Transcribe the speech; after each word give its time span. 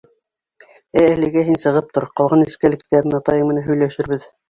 Ә 1.01 1.03
әлегә 1.09 1.45
һин 1.51 1.59
сығып 1.65 1.93
тор, 1.99 2.09
ҡалған 2.23 2.43
нескәлектәрен 2.47 3.23
атайың 3.23 3.51
менән 3.53 3.71
һөйләшербеҙ. 3.73 4.33